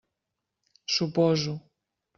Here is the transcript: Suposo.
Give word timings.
Suposo. 0.95 1.55